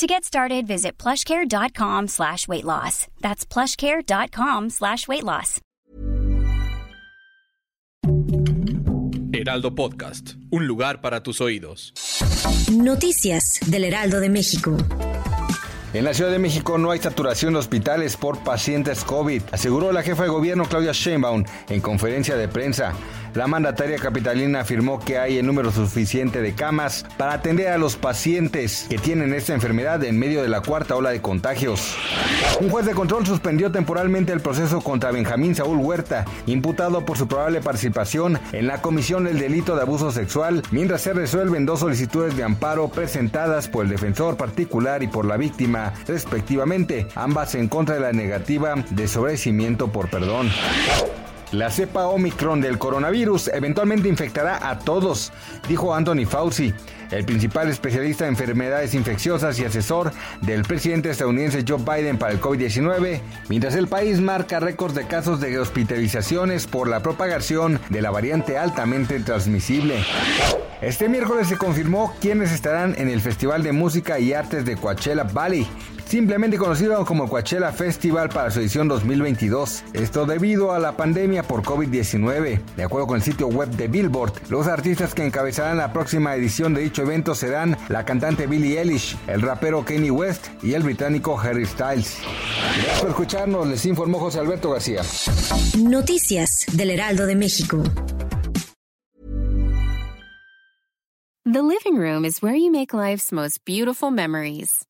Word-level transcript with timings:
To 0.00 0.06
get 0.06 0.24
started, 0.24 0.66
visit 0.66 0.96
plushcare.com 0.96 2.08
slash 2.08 2.48
weight 2.48 2.64
loss. 2.64 3.06
That's 3.20 3.44
plushcare.com 3.44 4.70
slash 4.70 5.06
weight 5.06 5.24
loss. 5.24 5.60
Heraldo 9.34 9.74
Podcast, 9.74 10.36
un 10.50 10.66
lugar 10.66 11.02
para 11.02 11.22
tus 11.22 11.42
oídos. 11.42 11.92
Noticias 12.72 13.60
del 13.66 13.84
Heraldo 13.84 14.20
de 14.20 14.30
México. 14.30 14.74
En 15.92 16.04
la 16.04 16.14
Ciudad 16.14 16.30
de 16.30 16.38
México 16.38 16.78
no 16.78 16.92
hay 16.92 17.00
saturación 17.00 17.52
de 17.52 17.58
hospitales 17.58 18.16
por 18.16 18.42
pacientes 18.42 19.04
COVID, 19.04 19.42
aseguró 19.52 19.92
la 19.92 20.02
jefa 20.02 20.22
de 20.22 20.30
gobierno 20.30 20.64
Claudia 20.64 20.92
Sheinbaum 20.92 21.44
en 21.68 21.80
conferencia 21.82 22.36
de 22.36 22.48
prensa. 22.48 22.94
La 23.34 23.46
mandataria 23.46 23.98
capitalina 23.98 24.60
afirmó 24.60 24.98
que 24.98 25.18
hay 25.18 25.38
el 25.38 25.46
número 25.46 25.70
suficiente 25.70 26.42
de 26.42 26.54
camas 26.54 27.06
para 27.16 27.34
atender 27.34 27.68
a 27.68 27.78
los 27.78 27.94
pacientes 27.94 28.86
que 28.88 28.98
tienen 28.98 29.32
esta 29.32 29.54
enfermedad 29.54 30.02
en 30.02 30.18
medio 30.18 30.42
de 30.42 30.48
la 30.48 30.62
cuarta 30.62 30.96
ola 30.96 31.10
de 31.10 31.22
contagios. 31.22 31.96
Un 32.60 32.70
juez 32.70 32.86
de 32.86 32.94
control 32.94 33.24
suspendió 33.24 33.70
temporalmente 33.70 34.32
el 34.32 34.40
proceso 34.40 34.80
contra 34.80 35.12
Benjamín 35.12 35.54
Saúl 35.54 35.78
Huerta, 35.78 36.24
imputado 36.46 37.06
por 37.06 37.16
su 37.16 37.28
probable 37.28 37.60
participación 37.60 38.40
en 38.52 38.66
la 38.66 38.82
comisión 38.82 39.24
del 39.24 39.38
delito 39.38 39.76
de 39.76 39.82
abuso 39.82 40.10
sexual, 40.10 40.62
mientras 40.72 41.02
se 41.02 41.12
resuelven 41.12 41.66
dos 41.66 41.80
solicitudes 41.80 42.36
de 42.36 42.42
amparo 42.42 42.88
presentadas 42.88 43.68
por 43.68 43.84
el 43.84 43.90
defensor 43.90 44.36
particular 44.36 45.04
y 45.04 45.08
por 45.08 45.24
la 45.24 45.36
víctima, 45.36 45.94
respectivamente, 46.08 47.06
ambas 47.14 47.54
en 47.54 47.68
contra 47.68 47.94
de 47.94 48.00
la 48.00 48.12
negativa 48.12 48.74
de 48.90 49.06
sobrecimiento 49.06 49.92
por 49.92 50.10
perdón. 50.10 50.50
La 51.52 51.68
cepa 51.68 52.06
Omicron 52.06 52.60
del 52.60 52.78
coronavirus 52.78 53.48
eventualmente 53.48 54.08
infectará 54.08 54.70
a 54.70 54.78
todos, 54.78 55.32
dijo 55.68 55.92
Anthony 55.92 56.24
Fauci, 56.24 56.72
el 57.10 57.24
principal 57.24 57.68
especialista 57.68 58.24
en 58.24 58.30
enfermedades 58.30 58.94
infecciosas 58.94 59.58
y 59.58 59.64
asesor 59.64 60.12
del 60.42 60.62
presidente 60.62 61.10
estadounidense 61.10 61.64
Joe 61.66 61.78
Biden 61.78 62.18
para 62.18 62.32
el 62.32 62.40
COVID-19, 62.40 63.20
mientras 63.48 63.74
el 63.74 63.88
país 63.88 64.20
marca 64.20 64.60
récords 64.60 64.94
de 64.94 65.08
casos 65.08 65.40
de 65.40 65.58
hospitalizaciones 65.58 66.68
por 66.68 66.86
la 66.86 67.00
propagación 67.00 67.80
de 67.88 68.00
la 68.00 68.12
variante 68.12 68.56
altamente 68.56 69.18
transmisible. 69.18 70.04
Este 70.80 71.08
miércoles 71.08 71.48
se 71.48 71.58
confirmó 71.58 72.14
quiénes 72.20 72.52
estarán 72.52 72.94
en 72.96 73.08
el 73.08 73.20
Festival 73.20 73.64
de 73.64 73.72
Música 73.72 74.20
y 74.20 74.32
Artes 74.34 74.64
de 74.64 74.76
Coachella 74.76 75.24
Valley, 75.24 75.66
simplemente 76.10 76.58
conocido 76.58 77.04
como 77.04 77.28
Coachella 77.28 77.70
Festival 77.70 78.30
para 78.30 78.50
su 78.50 78.58
edición 78.58 78.88
2022. 78.88 79.84
Esto 79.92 80.26
debido 80.26 80.72
a 80.72 80.80
la 80.80 80.96
pandemia 80.96 81.44
por 81.44 81.62
COVID-19. 81.62 82.60
De 82.76 82.82
acuerdo 82.82 83.06
con 83.06 83.16
el 83.16 83.22
sitio 83.22 83.46
web 83.46 83.68
de 83.70 83.86
Billboard, 83.86 84.32
los 84.48 84.66
artistas 84.66 85.14
que 85.14 85.24
encabezarán 85.24 85.76
la 85.76 85.92
próxima 85.92 86.34
edición 86.34 86.74
de 86.74 86.82
dicho 86.82 87.02
evento 87.02 87.36
serán 87.36 87.78
la 87.88 88.04
cantante 88.04 88.48
Billie 88.48 88.80
Eilish, 88.80 89.16
el 89.28 89.40
rapero 89.40 89.84
Kanye 89.84 90.10
West 90.10 90.48
y 90.64 90.74
el 90.74 90.82
británico 90.82 91.38
Harry 91.38 91.64
Styles. 91.64 92.18
Gracias 92.74 93.00
por 93.00 93.10
escucharnos, 93.10 93.68
les 93.68 93.86
informó 93.86 94.18
José 94.18 94.40
Alberto 94.40 94.72
García. 94.72 95.02
Noticias 95.78 96.66
del 96.72 96.90
Heraldo 96.90 97.26
de 97.26 97.36
México. 97.36 97.84
The 101.44 101.62
living 101.62 101.96
room 101.96 102.24
is 102.24 102.42
where 102.42 102.56
you 102.56 102.72
make 102.72 102.92
life's 102.92 103.30
most 103.30 103.64
beautiful 103.64 104.10
memories. 104.10 104.89